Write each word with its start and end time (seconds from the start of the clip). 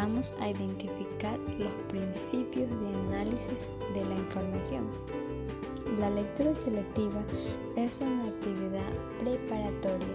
vamos 0.00 0.32
a 0.40 0.48
identificar 0.48 1.36
los 1.58 1.72
principios 1.88 2.70
de 2.70 2.86
análisis 2.86 3.68
de 3.94 4.04
la 4.06 4.14
información. 4.14 4.86
La 5.98 6.08
lectura 6.08 6.54
selectiva 6.54 7.24
es 7.76 8.00
una 8.00 8.28
actividad 8.28 8.92
preparatoria 9.18 10.06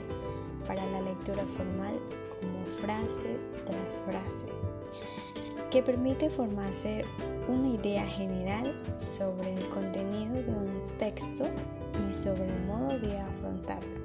para 0.66 0.86
la 0.86 1.02
lectura 1.02 1.44
formal 1.46 2.00
como 2.40 2.64
frase 2.82 3.38
tras 3.66 4.00
frase, 4.06 4.46
que 5.70 5.84
permite 5.84 6.30
formarse 6.30 7.04
una 7.50 7.72
idea 7.72 8.08
general 8.08 8.82
sobre 8.96 9.54
el 9.54 9.68
contenido 9.68 10.36
de 10.36 10.54
un 10.54 10.88
texto 10.98 11.44
y 12.08 12.14
sobre 12.14 12.46
el 12.46 12.66
modo 12.68 12.98
de 13.00 13.20
afrontarlo. 13.20 14.00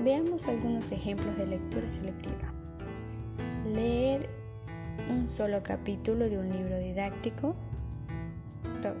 Veamos 0.00 0.48
algunos 0.48 0.90
ejemplos 0.90 1.36
de 1.36 1.46
lectura 1.46 1.88
selectiva. 1.88 2.52
Leer 3.64 4.41
un 5.22 5.28
solo 5.28 5.62
capítulo 5.62 6.28
de 6.28 6.36
un 6.36 6.50
libro 6.50 6.76
didáctico. 6.76 7.54
2. 8.82 8.92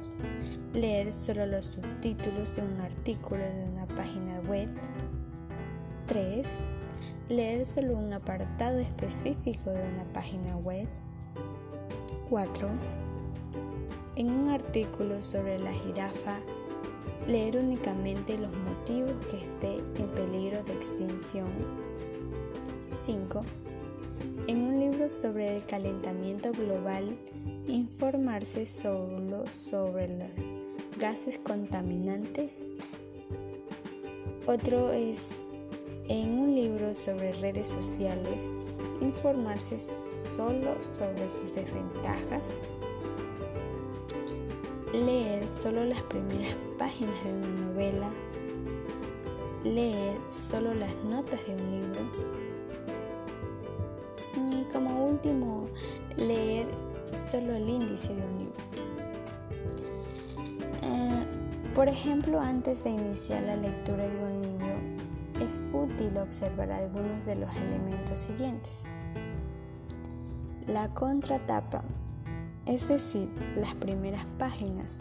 Leer 0.72 1.12
solo 1.12 1.46
los 1.46 1.66
subtítulos 1.66 2.54
de 2.54 2.62
un 2.62 2.80
artículo 2.80 3.42
de 3.42 3.68
una 3.68 3.88
página 3.88 4.38
web. 4.42 4.70
3. 6.06 6.60
Leer 7.28 7.66
solo 7.66 7.96
un 7.98 8.12
apartado 8.12 8.78
específico 8.78 9.70
de 9.70 9.90
una 9.90 10.04
página 10.12 10.56
web. 10.58 10.86
4. 12.30 12.68
En 14.14 14.30
un 14.30 14.48
artículo 14.48 15.20
sobre 15.22 15.58
la 15.58 15.72
jirafa, 15.72 16.38
leer 17.26 17.56
únicamente 17.56 18.38
los 18.38 18.52
motivos 18.58 19.26
que 19.26 19.38
esté 19.38 19.78
en 20.00 20.08
peligro 20.14 20.62
de 20.62 20.72
extinción. 20.72 21.50
5 22.92 23.44
en 24.46 24.62
un 24.62 24.80
libro 24.80 25.08
sobre 25.08 25.56
el 25.56 25.64
calentamiento 25.66 26.52
global, 26.52 27.16
informarse 27.66 28.66
solo 28.66 29.48
sobre 29.48 30.08
los 30.08 30.30
gases 30.98 31.38
contaminantes. 31.38 32.66
Otro 34.46 34.92
es 34.92 35.44
en 36.08 36.38
un 36.38 36.54
libro 36.54 36.94
sobre 36.94 37.32
redes 37.32 37.68
sociales, 37.68 38.50
informarse 39.00 39.78
solo 39.78 40.82
sobre 40.82 41.28
sus 41.28 41.54
desventajas. 41.54 42.56
Leer 44.92 45.48
solo 45.48 45.84
las 45.84 46.02
primeras 46.02 46.56
páginas 46.78 47.24
de 47.24 47.32
una 47.32 47.66
novela. 47.66 48.12
Leer 49.64 50.18
solo 50.28 50.74
las 50.74 50.96
notas 51.04 51.46
de 51.46 51.54
un 51.54 51.70
libro 51.70 52.41
como 54.72 55.06
último, 55.06 55.68
leer 56.16 56.66
solo 57.12 57.54
el 57.54 57.68
índice 57.68 58.14
de 58.14 58.26
un 58.26 58.38
libro. 58.38 58.60
Eh, 60.82 61.26
por 61.74 61.88
ejemplo, 61.88 62.40
antes 62.40 62.82
de 62.84 62.90
iniciar 62.90 63.42
la 63.42 63.56
lectura 63.56 64.08
de 64.08 64.24
un 64.24 64.40
libro, 64.40 65.02
es 65.44 65.64
útil 65.72 66.16
observar 66.18 66.70
algunos 66.70 67.24
de 67.24 67.36
los 67.36 67.54
elementos 67.56 68.20
siguientes. 68.20 68.86
La 70.66 70.92
contratapa, 70.94 71.82
es 72.66 72.88
decir, 72.88 73.28
las 73.56 73.74
primeras 73.74 74.24
páginas, 74.38 75.00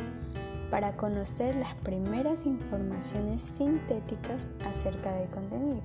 para 0.72 0.96
conocer 0.96 1.56
las 1.56 1.76
primeras 1.76 2.46
informaciones 2.46 3.42
sintéticas 3.42 4.54
acerca 4.66 5.12
del 5.14 5.30
contenido, 5.30 5.82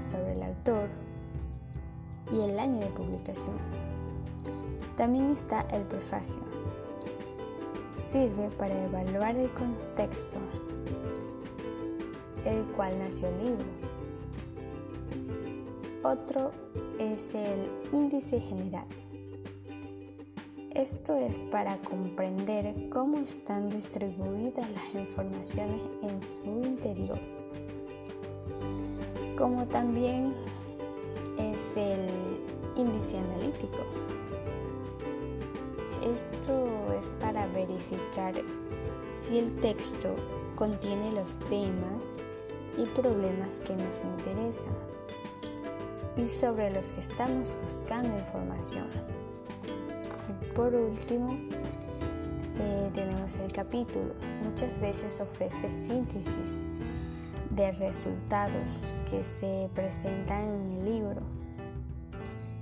sobre 0.00 0.32
el 0.32 0.42
autor, 0.42 0.90
y 2.30 2.40
el 2.40 2.58
año 2.58 2.80
de 2.80 2.88
publicación. 2.88 3.56
También 4.96 5.30
está 5.30 5.62
el 5.72 5.82
prefacio. 5.82 6.42
Sirve 7.94 8.50
para 8.50 8.84
evaluar 8.84 9.36
el 9.36 9.52
contexto, 9.52 10.38
el 12.44 12.70
cual 12.72 12.98
nació 12.98 13.28
el 13.28 13.38
libro. 13.38 13.66
Otro 16.02 16.52
es 16.98 17.34
el 17.34 17.70
índice 17.92 18.40
general. 18.40 18.86
Esto 20.72 21.16
es 21.16 21.38
para 21.38 21.78
comprender 21.78 22.90
cómo 22.90 23.18
están 23.18 23.70
distribuidas 23.70 24.70
las 24.70 24.94
informaciones 24.94 25.80
en 26.02 26.22
su 26.22 26.62
interior, 26.62 27.18
como 29.36 29.66
también 29.66 30.34
es 31.38 31.76
el 31.76 32.00
índice 32.76 33.18
analítico. 33.18 33.84
Esto 36.04 36.92
es 36.98 37.10
para 37.20 37.46
verificar 37.48 38.34
si 39.08 39.38
el 39.38 39.54
texto 39.60 40.16
contiene 40.54 41.12
los 41.12 41.36
temas 41.36 42.14
y 42.78 42.84
problemas 42.86 43.60
que 43.60 43.76
nos 43.76 44.02
interesan 44.02 44.76
y 46.16 46.24
sobre 46.24 46.70
los 46.70 46.90
que 46.90 47.00
estamos 47.00 47.54
buscando 47.62 48.18
información. 48.18 48.86
por 50.54 50.74
último, 50.74 51.36
eh, 52.58 52.90
tenemos 52.94 53.36
el 53.38 53.52
capítulo. 53.52 54.14
Muchas 54.42 54.80
veces 54.80 55.20
ofrece 55.20 55.70
síntesis 55.70 56.64
de 57.56 57.72
resultados 57.72 58.92
que 59.10 59.24
se 59.24 59.70
presentan 59.74 60.44
en 60.44 60.72
el 60.72 60.84
libro. 60.84 61.22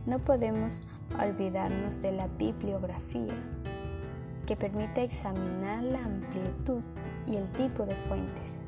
No 0.06 0.21
podemos 0.21 0.87
olvidarnos 1.21 2.00
de 2.00 2.12
la 2.12 2.28
bibliografía, 2.28 3.34
que 4.47 4.56
permite 4.56 5.03
examinar 5.03 5.82
la 5.82 6.05
amplitud 6.05 6.82
y 7.27 7.37
el 7.37 7.50
tipo 7.53 7.84
de 7.87 7.97
fuentes. 7.97 8.66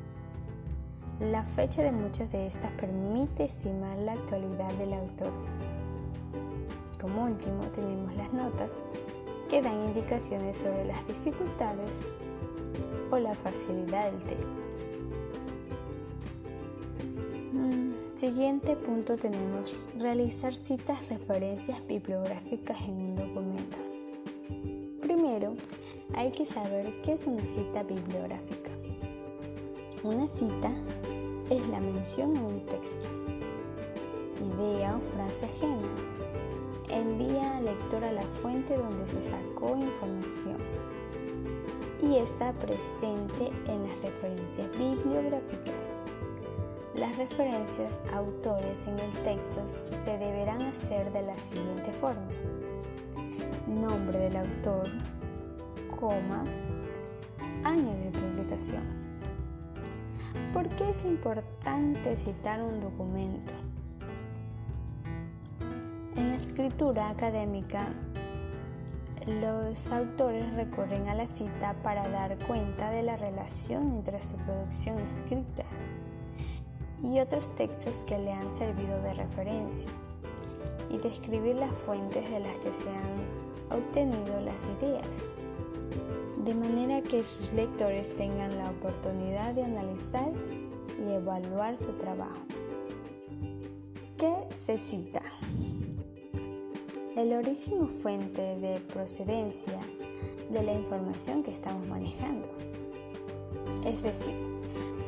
La 1.19 1.43
fecha 1.43 1.81
de 1.81 1.93
muchas 1.93 2.31
de 2.33 2.45
estas 2.45 2.71
permite 2.71 3.45
estimar 3.45 3.97
la 3.97 4.13
actualidad 4.13 4.73
del 4.73 4.93
autor. 4.93 5.31
Como 6.99 7.23
último 7.23 7.63
tenemos 7.67 8.13
las 8.15 8.33
notas, 8.33 8.83
que 9.49 9.61
dan 9.61 9.81
indicaciones 9.81 10.57
sobre 10.57 10.85
las 10.85 11.07
dificultades 11.07 12.01
o 13.09 13.17
la 13.17 13.33
facilidad 13.33 14.11
del 14.11 14.23
texto. 14.25 14.76
Siguiente 18.17 18.75
punto 18.75 19.15
tenemos 19.15 19.77
realizar 19.99 20.51
citas 20.51 21.07
referencias 21.07 21.85
bibliográficas 21.85 22.81
en 22.81 22.95
un 22.95 23.15
documento. 23.15 23.77
Primero, 24.99 25.55
hay 26.15 26.31
que 26.31 26.43
saber 26.43 26.99
qué 27.03 27.13
es 27.13 27.27
una 27.27 27.45
cita 27.45 27.83
bibliográfica. 27.83 28.71
Una 30.01 30.25
cita 30.25 30.71
es 31.51 31.67
la 31.67 31.79
mención 31.79 32.35
a 32.37 32.41
un 32.41 32.65
texto, 32.65 33.07
idea 34.41 34.97
o 34.97 34.99
frase 34.99 35.45
ajena. 35.45 35.87
Envía 36.89 37.57
al 37.57 37.65
lector 37.65 38.03
a 38.03 38.11
la 38.11 38.23
fuente 38.23 38.77
donde 38.77 39.05
se 39.05 39.21
sacó 39.21 39.77
información 39.77 40.57
y 42.01 42.15
está 42.15 42.51
presente 42.53 43.51
en 43.67 43.83
las 43.83 44.01
referencias 44.01 44.75
bibliográficas. 44.75 45.93
Las 46.97 47.15
referencias 47.15 48.01
a 48.11 48.17
autores 48.17 48.87
en 48.87 48.97
el 48.97 49.11
texto 49.21 49.61
se 49.67 50.17
deberán 50.17 50.63
hacer 50.63 51.11
de 51.11 51.21
la 51.21 51.35
siguiente 51.35 51.93
forma. 51.93 52.27
Nombre 53.67 54.17
del 54.17 54.37
autor, 54.37 54.89
coma, 55.99 56.43
año 57.63 57.93
de 57.93 58.09
publicación. 58.09 58.81
¿Por 60.51 60.69
qué 60.69 60.89
es 60.89 61.05
importante 61.05 62.15
citar 62.15 62.63
un 62.63 62.81
documento? 62.81 63.53
En 66.15 66.29
la 66.29 66.35
escritura 66.35 67.11
académica, 67.11 67.93
los 69.27 69.91
autores 69.91 70.51
recurren 70.55 71.09
a 71.09 71.13
la 71.13 71.27
cita 71.27 71.75
para 71.83 72.09
dar 72.09 72.39
cuenta 72.47 72.89
de 72.89 73.03
la 73.03 73.17
relación 73.17 73.93
entre 73.93 74.19
su 74.23 74.35
producción 74.37 74.97
escrita 74.97 75.63
y 77.03 77.19
otros 77.19 77.55
textos 77.55 78.03
que 78.03 78.17
le 78.17 78.31
han 78.31 78.51
servido 78.51 79.01
de 79.01 79.13
referencia 79.13 79.89
y 80.89 80.97
describir 80.97 81.55
las 81.55 81.75
fuentes 81.75 82.29
de 82.29 82.39
las 82.39 82.59
que 82.59 82.71
se 82.71 82.89
han 82.89 83.77
obtenido 83.77 84.39
las 84.41 84.65
ideas, 84.65 85.25
de 86.43 86.55
manera 86.55 87.01
que 87.01 87.23
sus 87.23 87.53
lectores 87.53 88.15
tengan 88.15 88.57
la 88.57 88.69
oportunidad 88.69 89.53
de 89.53 89.63
analizar 89.63 90.31
y 90.99 91.11
evaluar 91.11 91.77
su 91.77 91.93
trabajo. 91.93 92.41
¿Qué 94.17 94.33
se 94.49 94.79
cita? 94.79 95.21
El 97.15 97.33
origen 97.33 97.81
o 97.81 97.87
fuente 97.87 98.59
de 98.59 98.79
procedencia 98.79 99.79
de 100.49 100.63
la 100.63 100.73
información 100.73 101.43
que 101.43 101.51
estamos 101.51 101.85
manejando. 101.87 102.47
Es 103.85 104.03
decir, 104.03 104.56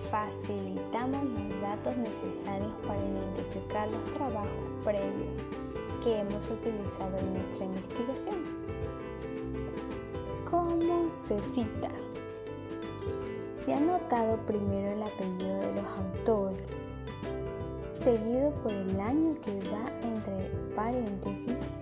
facilitamos 0.10 1.24
los 1.26 1.62
datos 1.62 1.98
necesarios 1.98 2.72
para 2.86 3.04
identificar 3.04 3.88
los 3.90 4.04
trabajos 4.12 4.50
previos 4.84 5.30
que 6.04 6.20
hemos 6.20 6.50
utilizado 6.50 7.18
en 7.18 7.34
nuestra 7.34 7.66
investigación. 7.66 8.36
¿Cómo 10.50 11.10
se 11.12 11.42
cita? 11.42 11.90
Se 13.54 13.74
ha 13.74 13.80
notado 13.80 14.38
primero 14.46 14.94
el 14.94 15.04
apellido 15.04 15.60
de 15.60 15.82
los 15.82 15.88
autores, 15.98 16.64
seguido 17.82 18.52
por 18.62 18.72
el 18.72 19.00
año 19.00 19.36
que 19.42 19.60
va 19.70 19.92
entre 20.02 20.50
paréntesis. 20.76 21.80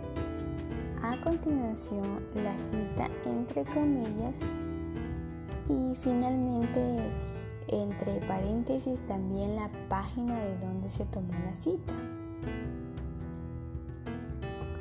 A 1.03 1.21
continuación, 1.21 2.25
la 2.33 2.57
cita 2.57 3.07
entre 3.25 3.63
comillas 3.65 4.50
y 5.69 5.94
finalmente 5.95 7.13
entre 7.68 8.19
paréntesis 8.22 9.06
también 9.06 9.56
la 9.56 9.69
página 9.90 10.40
de 10.40 10.58
donde 10.60 10.90
se 10.90 11.06
tomó 11.06 11.34
la 11.34 11.56
cita. 11.56 11.94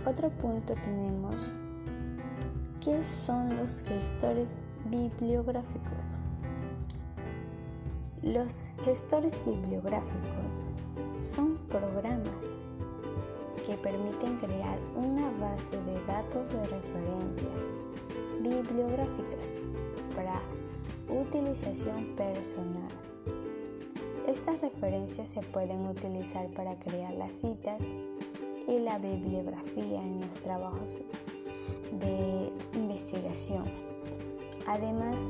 Otro 0.05 0.31
punto 0.31 0.75
tenemos 0.83 1.50
¿qué 2.81 3.03
son 3.03 3.56
los 3.56 3.83
gestores 3.83 4.61
bibliográficos? 4.88 6.21
Los 8.23 8.69
gestores 8.85 9.43
bibliográficos 9.44 10.62
son 11.17 11.59
programas 11.69 12.56
que 13.67 13.77
permiten 13.77 14.37
crear 14.39 14.79
una 14.94 15.31
base 15.41 15.82
de 15.82 16.00
datos 16.05 16.49
de 16.50 16.67
referencias 16.69 17.71
bibliográficas 18.41 19.56
utilización 21.28 22.14
personal. 22.14 22.90
Estas 24.28 24.61
referencias 24.61 25.28
se 25.28 25.43
pueden 25.43 25.87
utilizar 25.87 26.49
para 26.50 26.78
crear 26.78 27.12
las 27.14 27.34
citas 27.34 27.88
y 28.69 28.78
la 28.78 28.99
bibliografía 28.99 30.02
en 30.02 30.20
los 30.20 30.37
trabajos 30.37 31.02
de 31.93 32.52
investigación. 32.75 33.64
Además, 34.69 35.25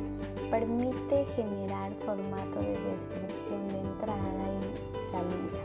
permite 0.51 1.25
generar 1.25 1.93
formato 1.95 2.61
de 2.61 2.79
descripción 2.79 3.69
de 3.69 3.81
entrada 3.81 4.49
y 4.53 5.11
salida, 5.11 5.65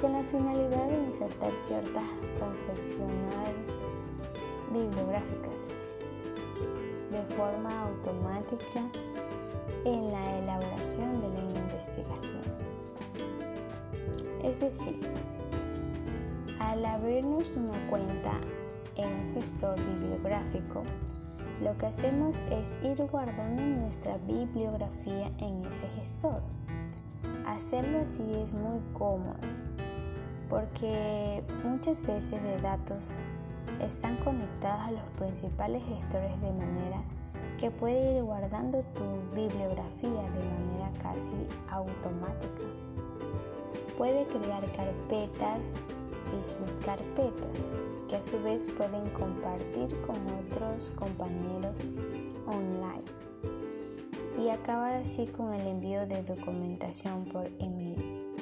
con 0.00 0.12
la 0.12 0.24
finalidad 0.24 0.88
de 0.88 1.04
insertar 1.04 1.56
ciertas 1.56 2.08
confeccionar 2.40 3.52
bibliográficas 4.72 5.70
de 7.10 7.22
forma 7.34 7.82
automática 7.82 8.82
en 9.84 10.12
la 10.12 10.38
elaboración 10.38 11.20
de 11.20 11.28
la 11.28 11.40
investigación. 11.60 12.42
Es 14.42 14.60
decir, 14.60 15.00
al 16.60 16.84
abrirnos 16.84 17.56
una 17.56 17.86
cuenta 17.88 18.40
en 18.96 19.08
un 19.08 19.34
gestor 19.34 19.76
bibliográfico, 19.76 20.84
lo 21.62 21.76
que 21.78 21.86
hacemos 21.86 22.38
es 22.50 22.74
ir 22.82 23.02
guardando 23.06 23.62
nuestra 23.62 24.18
bibliografía 24.18 25.32
en 25.38 25.64
ese 25.64 25.88
gestor. 25.88 26.42
Hacerlo 27.46 28.00
así 28.00 28.24
es 28.42 28.52
muy 28.52 28.80
cómodo 28.92 29.36
porque 30.48 31.42
muchas 31.64 32.06
veces 32.06 32.42
de 32.42 32.58
datos 32.60 33.10
están 33.80 34.16
conectados 34.16 34.86
a 34.86 34.90
los 34.92 35.10
principales 35.16 35.82
gestores 35.84 36.40
de 36.40 36.52
manera 36.52 37.02
que 37.58 37.70
puede 37.70 38.16
ir 38.16 38.22
guardando 38.22 38.82
tu 38.94 39.04
bibliografía 39.34 40.22
de 40.30 40.44
manera 40.44 40.92
casi 41.02 41.46
automática. 41.70 42.66
Puede 43.96 44.26
crear 44.26 44.62
carpetas 44.72 45.74
y 46.36 46.42
subcarpetas 46.42 47.72
que 48.08 48.16
a 48.16 48.22
su 48.22 48.42
vez 48.42 48.70
pueden 48.70 49.08
compartir 49.10 49.96
con 50.02 50.16
otros 50.34 50.90
compañeros 50.96 51.82
online 52.46 53.04
y 54.38 54.50
acabar 54.50 54.94
así 54.94 55.26
con 55.26 55.54
el 55.54 55.66
envío 55.66 56.06
de 56.06 56.22
documentación 56.22 57.24
por 57.24 57.46
email. 57.58 58.34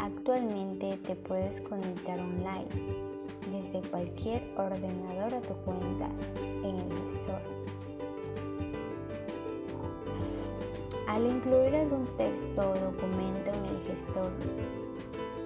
Actualmente 0.00 0.96
te 0.96 1.14
puedes 1.14 1.60
conectar 1.60 2.18
online 2.18 3.07
desde 3.50 3.80
cualquier 3.88 4.52
ordenador 4.56 5.34
a 5.34 5.40
tu 5.40 5.54
cuenta 5.58 6.10
en 6.36 6.76
el 6.76 6.92
gestor. 7.02 7.40
Al 11.06 11.26
incluir 11.26 11.74
algún 11.74 12.06
texto 12.16 12.70
o 12.70 12.74
documento 12.74 13.50
en 13.52 13.64
el 13.64 13.82
gestor, 13.82 14.30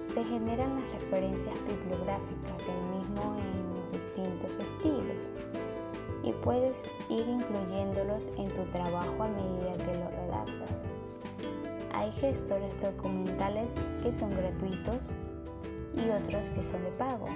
se 0.01 0.23
generan 0.23 0.79
las 0.79 0.91
referencias 0.91 1.55
bibliográficas 1.65 2.57
del 2.67 2.81
mismo 2.91 3.37
en 3.37 3.73
los 3.73 3.91
distintos 3.91 4.59
estilos 4.59 5.33
y 6.23 6.31
puedes 6.31 6.89
ir 7.09 7.27
incluyéndolos 7.27 8.29
en 8.37 8.49
tu 8.53 8.65
trabajo 8.65 9.23
a 9.23 9.27
medida 9.29 9.77
que 9.77 9.97
lo 9.97 10.09
redactas. 10.09 10.83
Hay 11.93 12.11
gestores 12.11 12.79
documentales 12.81 13.87
que 14.01 14.11
son 14.11 14.31
gratuitos 14.31 15.09
y 15.95 16.09
otros 16.09 16.49
que 16.49 16.63
son 16.63 16.83
de 16.83 16.91
pago. 16.91 17.27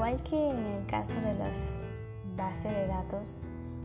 Al 0.00 0.14
igual 0.14 0.22
que 0.30 0.50
en 0.50 0.64
el 0.64 0.86
caso 0.86 1.20
de 1.20 1.34
las 1.34 1.84
bases 2.34 2.72
de 2.72 2.86
datos, 2.86 3.36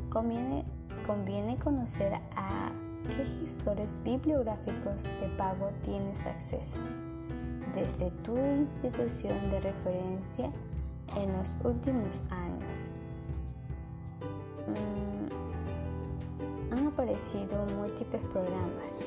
conviene, 0.09 0.63
conviene 1.05 1.57
conocer 1.57 2.13
a 2.37 2.71
qué 3.09 3.17
gestores 3.17 3.99
bibliográficos 4.01 5.03
de 5.03 5.27
pago 5.37 5.71
tienes 5.83 6.25
acceso 6.25 6.79
desde 7.73 8.11
tu 8.23 8.37
institución 8.37 9.51
de 9.51 9.59
referencia 9.59 10.49
en 11.17 11.33
los 11.33 11.57
últimos 11.65 12.23
años. 12.31 12.85
Mm, 14.69 15.27
han 16.73 16.87
aparecido 16.87 17.65
múltiples 17.75 18.21
programas 18.31 19.05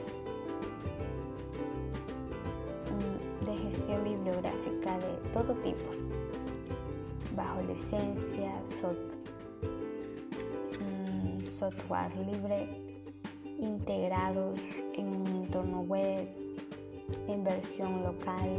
mm, 2.93 3.47
de 3.47 3.57
gestión 3.57 4.05
bibliográfica 4.05 4.99
de 4.99 5.15
todo 5.33 5.55
tipo, 5.63 5.91
bajo 7.39 7.63
licencia, 7.63 8.53
mm, 10.81 11.47
software 11.47 12.15
libre 12.17 12.69
integrados 13.59 14.59
en 14.95 15.07
un 15.07 15.27
entorno 15.45 15.83
web, 15.83 16.29
en 17.29 17.45
versión 17.45 18.03
local, 18.03 18.51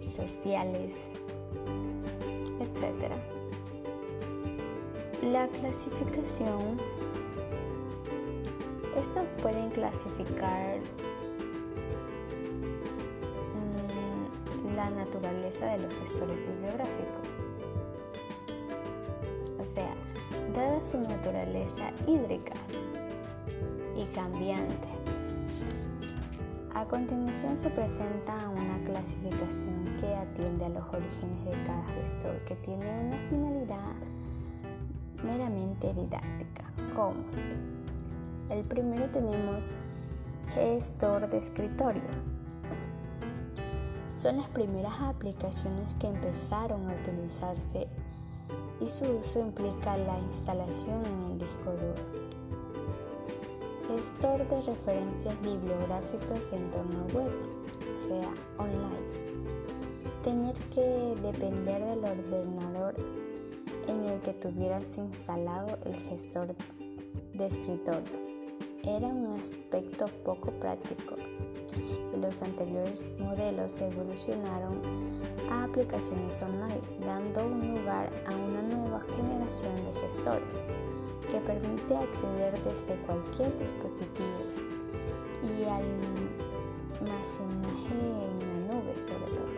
sociales, 0.00 1.08
etc. 2.60 3.14
La 5.22 5.48
clasificación, 5.48 6.78
estos 8.96 9.24
pueden 9.40 9.70
clasificar 9.70 10.78
mm, 13.54 14.76
la 14.76 14.90
naturaleza 14.90 15.72
de 15.72 15.78
los 15.78 15.98
gestores 15.98 16.36
bibliográficos. 16.36 17.45
Sea, 19.66 19.96
dada 20.54 20.80
su 20.84 21.00
naturaleza 21.00 21.90
hídrica, 22.06 22.54
y 23.96 24.04
cambiante. 24.14 24.86
A 26.72 26.84
continuación 26.84 27.56
se 27.56 27.70
presenta 27.70 28.48
una 28.48 28.80
clasificación 28.84 29.96
que 29.98 30.14
atiende 30.14 30.66
a 30.66 30.68
los 30.68 30.84
orígenes 30.94 31.44
de 31.46 31.64
cada 31.64 31.82
gestor 31.94 32.38
que 32.44 32.54
tiene 32.54 33.06
una 33.06 33.16
finalidad 33.28 33.94
meramente 35.24 35.92
didáctica, 35.92 36.72
como 36.94 37.24
el 38.50 38.64
primero 38.68 39.10
tenemos 39.10 39.72
gestor 40.54 41.28
de 41.28 41.38
escritorio. 41.38 42.36
Son 44.06 44.36
las 44.36 44.46
primeras 44.46 45.00
aplicaciones 45.00 45.94
que 45.94 46.06
empezaron 46.06 46.88
a 46.88 46.94
utilizarse 46.94 47.88
y 48.80 48.86
su 48.86 49.04
uso 49.04 49.40
implica 49.40 49.96
la 49.96 50.18
instalación 50.18 51.04
en 51.04 51.32
el 51.32 51.38
disco 51.38 51.70
duro. 51.72 52.26
Gestor 53.88 54.46
de 54.48 54.60
referencias 54.62 55.40
bibliográficas 55.42 56.50
de 56.50 56.56
entorno 56.58 57.06
web, 57.14 57.32
o 57.92 57.96
sea, 57.96 58.34
online. 58.58 59.26
Tener 60.22 60.54
que 60.70 61.14
depender 61.22 61.84
del 61.84 62.04
ordenador 62.04 62.94
en 63.86 64.04
el 64.04 64.20
que 64.20 64.32
tuvieras 64.32 64.98
instalado 64.98 65.78
el 65.84 65.96
gestor 65.96 66.48
de 67.34 67.46
escritorio. 67.46 68.26
Era 68.82 69.08
un 69.08 69.26
aspecto 69.40 70.06
poco 70.24 70.50
práctico. 70.52 71.16
Los 72.16 72.42
anteriores 72.42 73.08
modelos 73.18 73.80
evolucionaron 73.80 75.15
a 75.50 75.64
aplicaciones 75.64 76.42
online, 76.42 76.80
dando 77.04 77.48
lugar 77.48 78.10
a 78.26 78.30
una 78.32 78.62
nueva 78.62 79.00
generación 79.16 79.84
de 79.84 79.92
gestores 79.94 80.62
que 81.30 81.38
permite 81.40 81.96
acceder 81.96 82.62
desde 82.62 82.96
cualquier 83.02 83.56
dispositivo 83.58 84.40
y 85.42 85.64
almacenaje 87.04 87.94
en 87.94 88.38
la 88.38 88.74
nube. 88.74 88.94
sobre 88.98 89.30
todo. 89.36 89.52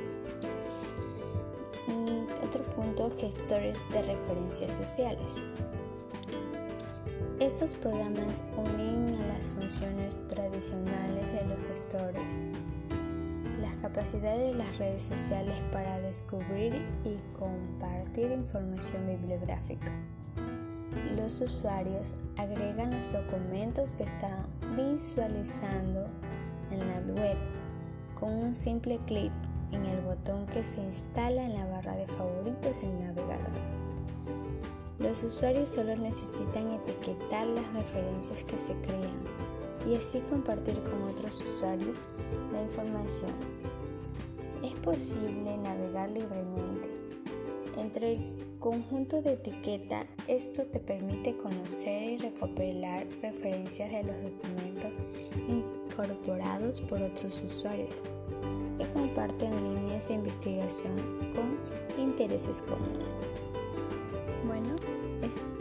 Mm, 1.89 2.27
otro 2.45 2.65
punto, 2.75 3.11
gestores 3.11 3.89
de 3.91 4.03
referencias 4.03 4.73
sociales. 4.73 5.43
Estos 7.41 7.75
programas 7.77 8.43
unen 8.57 9.15
a 9.23 9.27
las 9.29 9.47
funciones 9.47 10.19
tradicionales 10.27 11.27
de 11.33 11.45
los 11.47 11.59
gestores 11.69 12.39
capacidades 13.81 14.53
de 14.53 14.59
las 14.59 14.79
redes 14.79 15.03
sociales 15.03 15.55
para 15.73 16.01
descubrir 16.01 16.75
y 17.05 17.17
compartir 17.39 18.33
información 18.33 19.07
bibliográfica. 19.07 19.93
Los 21.17 21.41
usuarios 21.41 22.17
agregan 22.37 22.91
los 22.91 23.13
documentos 23.13 23.93
que 23.93 24.05
están 24.05 24.47
visualizando 24.77 26.09
en 26.71 26.79
la 26.79 27.21
web 27.21 27.37
con 28.19 28.33
un 28.33 28.55
simple 28.55 28.99
clic 29.07 29.33
en 29.73 29.85
el 29.85 30.01
botón 30.01 30.47
que 30.47 30.65
se 30.65 30.81
instala 30.81 31.45
en 31.45 31.55
la 31.55 31.67
barra 31.67 31.95
de 31.95 32.07
favoritos 32.07 32.81
del 32.81 32.99
navegador. 33.01 33.79
Los 34.99 35.23
usuarios 35.23 35.69
solo 35.69 35.95
necesitan 35.97 36.73
etiquetar 36.73 37.47
las 37.47 37.73
referencias 37.73 38.43
que 38.45 38.59
se 38.59 38.73
crean 38.81 39.23
y 39.87 39.95
así 39.95 40.21
compartir 40.21 40.83
con 40.83 41.03
otros 41.03 41.43
usuarios 41.43 42.03
la 42.53 42.63
información. 42.63 43.31
Es 44.93 45.15
posible 45.15 45.59
navegar 45.59 46.09
libremente. 46.11 46.89
Entre 47.77 48.13
el 48.13 48.59
conjunto 48.59 49.21
de 49.21 49.35
etiqueta, 49.35 50.07
esto 50.27 50.65
te 50.65 50.81
permite 50.81 51.37
conocer 51.37 52.13
y 52.13 52.17
recopilar 52.17 53.07
referencias 53.21 53.93
de 53.93 54.03
los 54.05 54.17
documentos 54.23 54.93
incorporados 55.47 56.81
por 56.81 57.03
otros 57.03 57.43
usuarios 57.45 58.03
que 58.79 58.89
comparten 58.91 59.53
líneas 59.63 60.09
de 60.09 60.15
investigación 60.15 60.97
con 61.35 61.59
intereses 62.03 62.63
comunes. 62.63 63.09
Bueno, 64.45 64.75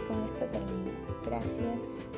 con 0.07 0.23
esto 0.23 0.45
termino. 0.45 0.91
Gracias. 1.25 2.09